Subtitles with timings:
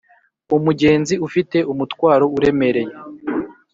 [0.57, 2.93] umugenzi ufite umutwaro uremereye